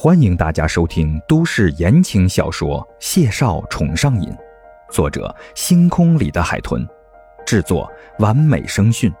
[0.00, 4.28] 欢迎大家收听都市言情小说《谢少宠上瘾》，
[4.92, 6.86] 作者：星空里的海豚，
[7.44, 9.12] 制作：完美声讯，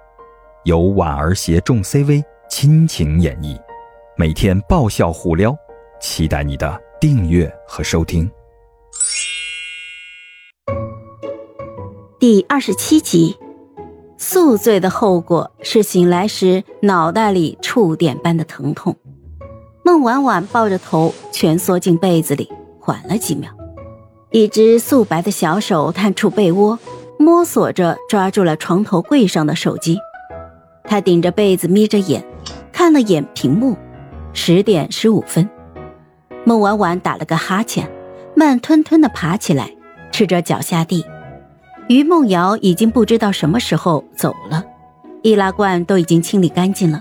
[0.62, 3.60] 由婉儿携众 CV 亲情演绎，
[4.16, 5.52] 每天爆笑互撩，
[6.00, 8.30] 期待你的订阅和收听。
[12.20, 13.36] 第二十七集，
[14.16, 18.94] 宿醉的后果是醒来时脑袋里触电般的疼痛。
[19.88, 22.46] 孟婉婉抱着头蜷缩进被子里，
[22.78, 23.50] 缓了几秒，
[24.30, 26.78] 一只素白的小手探出被窝，
[27.18, 29.96] 摸索着抓住了床头柜上的手机。
[30.84, 32.22] 她顶着被子，眯着眼，
[32.70, 33.78] 看了眼屏幕，
[34.34, 35.48] 十点十五分。
[36.44, 37.90] 孟婉婉打了个哈欠，
[38.36, 39.72] 慢吞吞地爬起来，
[40.12, 41.02] 赤着脚下地。
[41.88, 44.62] 于梦瑶已经不知道什么时候走了，
[45.22, 47.00] 易拉罐都已经清理干净了。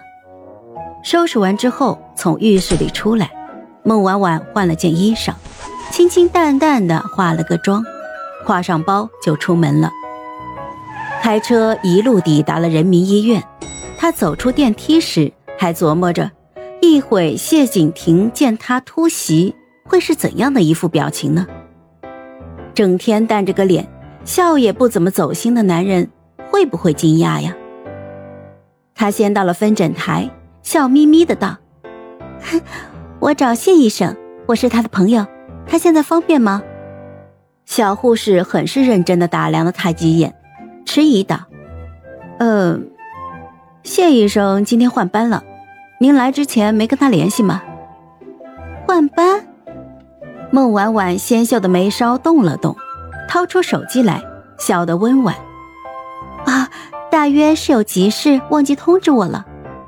[1.09, 3.31] 收拾完之后，从浴室里出来，
[3.81, 5.31] 孟婉婉换了件衣裳，
[5.89, 7.82] 清清淡淡的化了个妆，
[8.45, 9.90] 挎上包就出门了。
[11.21, 13.41] 开车一路抵达了人民医院，
[13.98, 16.29] 她走出电梯时还琢磨着，
[16.82, 21.48] 一会谢景亭见她突袭会是怎样的一副表情呢？
[22.73, 23.87] 整天淡着个脸，
[24.26, 26.10] 笑也不怎么走心的男人，
[26.51, 27.55] 会不会惊讶呀？
[28.93, 30.29] 他先到了分诊台。
[30.68, 31.55] 笑眯眯的道
[33.21, 35.26] ：“我找谢医生，我是他的朋友，
[35.65, 36.62] 他现在方便吗？”
[37.63, 40.35] 小护士很是认真的打量了他几眼，
[40.85, 41.40] 迟疑道
[42.40, 42.77] ：“呃，
[43.84, 45.41] 谢医生今天换班了，
[46.01, 47.63] 您来之前没跟他联系吗？”
[48.85, 49.48] 换班？
[50.51, 52.76] 孟婉婉纤秀的眉梢动了动，
[53.29, 54.21] 掏出手机来，
[54.57, 55.34] 笑得温婉
[56.45, 56.70] ：“啊，
[57.10, 59.45] 大约是有急事忘记通知我了。”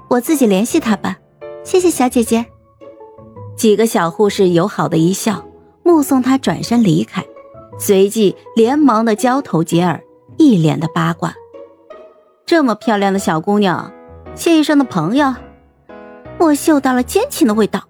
[0.09, 1.17] 我自己联系他吧，
[1.63, 2.47] 谢谢小姐姐。
[3.55, 5.45] 几个小护士友好的一笑，
[5.83, 7.23] 目送他转身离开，
[7.77, 10.01] 随即连忙的交头接耳，
[10.38, 11.35] 一脸的八卦。
[12.47, 13.91] 这么漂亮的小姑娘，
[14.34, 15.35] 谢医生的朋友，
[16.39, 17.84] 我嗅到了奸情的味道。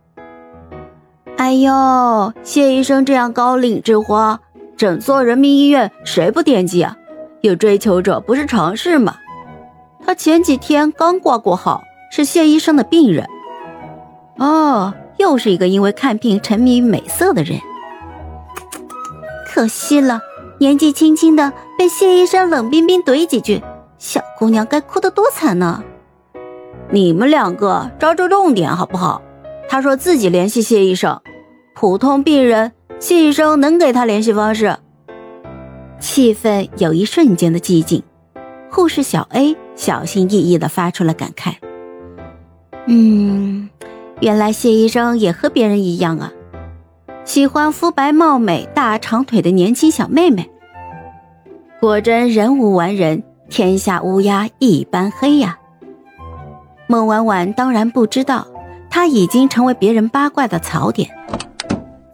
[1.37, 4.41] 哎呦，谢医生这样高岭之花，
[4.75, 6.97] 整座人民医院谁不惦记啊？
[7.39, 9.15] 有追求者不是常事吗？
[10.05, 11.81] 他前几天刚挂过号。
[12.11, 13.27] 是谢医生的病人，
[14.37, 17.59] 哦，又是一个因为看病沉迷于美色的人。
[19.47, 20.21] 可惜了，
[20.59, 23.61] 年纪轻轻的被谢医生冷冰冰怼几句，
[23.97, 25.83] 小姑娘该哭得多惨呢！
[26.91, 29.21] 你们两个抓住重点好不好？
[29.67, 31.21] 他说自己联系谢医生，
[31.75, 34.77] 普通病人谢医生能给他联系方式。
[35.99, 38.01] 气氛有一瞬间的寂静，
[38.71, 41.53] 护士小 A 小心翼翼地发出了感慨。
[42.91, 43.69] 嗯，
[44.19, 46.33] 原来谢医生也和别人一样啊，
[47.23, 50.49] 喜欢肤白貌美、大长腿的年轻小妹妹。
[51.79, 55.59] 果真人无完人，天下乌鸦一般黑呀。
[56.87, 58.47] 孟婉婉当然不知道，
[58.89, 61.07] 她已经成为别人八卦的槽点。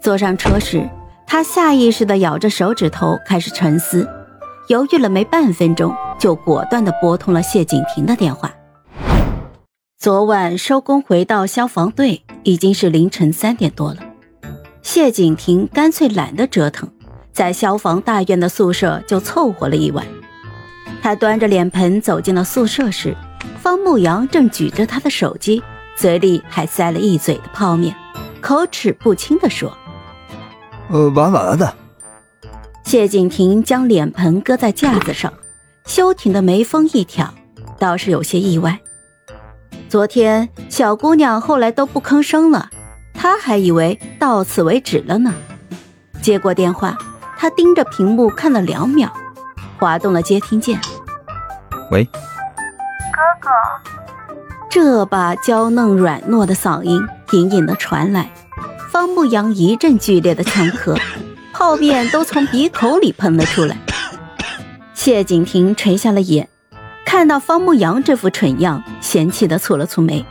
[0.01, 0.85] 坐上车时，
[1.25, 4.05] 她下意识地咬着手指头，开始沉思，
[4.67, 8.51] 犹豫了没半分钟，就果断地拨通了谢景亭的电话。
[10.05, 13.97] 昨晚收工回到消防队，已经是凌晨三点多了。
[14.83, 16.87] 谢景亭干脆懒得折腾，
[17.33, 20.05] 在消防大院的宿舍就凑合了一晚。
[21.01, 23.17] 他端着脸盆走进了宿舍时，
[23.59, 25.63] 方牧阳正举着他的手机，
[25.95, 27.95] 嘴里还塞了一嘴的泡面，
[28.41, 29.75] 口齿不清地说
[30.89, 31.73] ：“呃，晚晚的。”
[32.85, 35.33] 谢景亭将脸盆搁在架子上，
[35.87, 37.33] 修挺的眉峰一挑，
[37.79, 38.79] 倒是有些意外。
[39.87, 42.69] 昨天小姑娘后来都不吭声了，
[43.13, 45.33] 他还以为到此为止了呢。
[46.21, 46.97] 接过电话，
[47.37, 49.11] 他盯着屏幕看了两秒，
[49.77, 50.79] 滑动了接听键。
[51.91, 53.49] 喂，哥哥。
[54.69, 57.01] 这把娇嫩软糯的嗓音
[57.31, 58.29] 隐隐的传来，
[58.91, 60.99] 方牧阳一阵剧烈的呛咳，
[61.53, 63.77] 泡面都从鼻孔里喷了出来。
[64.93, 66.49] 谢景亭垂下了眼。
[67.05, 68.83] 看到方牧阳这副蠢样，
[69.15, 70.25] 嫌弃的蹙了蹙眉，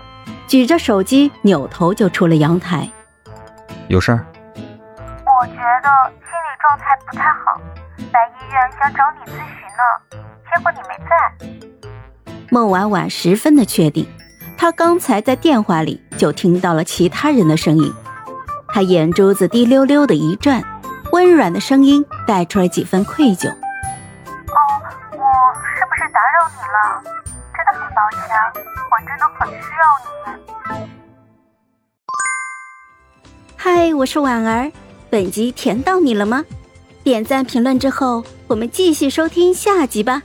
[0.46, 2.86] 举着手机扭头就出了阳台。
[3.88, 4.26] 有事儿？
[4.58, 5.88] 我觉得
[6.20, 7.58] 心理状态不太好，
[8.12, 10.20] 来医院想找你咨询呢，
[10.52, 12.44] 结果你没在。
[12.50, 14.06] 孟婉婉十分的确定，
[14.58, 17.90] 她刚才在电话里就听到了其他人的声音。
[18.68, 20.62] 她眼珠子滴溜溜的一转，
[21.10, 23.48] 温软的声音带出了几分愧疚。
[23.48, 23.56] 哦，
[25.12, 27.23] 我是不是打扰你了，
[27.94, 28.20] 真的很抱歉，
[28.90, 30.90] 我真的很需要你。
[33.56, 34.72] 嗨，我是婉儿，
[35.08, 36.44] 本集甜到你了吗？
[37.04, 40.22] 点赞评论之后，我们继续收听下集吧。